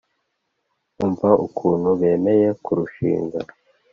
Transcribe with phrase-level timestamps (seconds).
[1.03, 3.39] umva ukuntu bemeye kurushinga